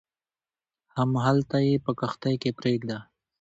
همدلته 0.95 1.57
یې 1.67 1.75
په 1.85 1.91
کښتۍ 1.99 2.35
کې 2.41 2.51
پرېږده. 2.59 2.97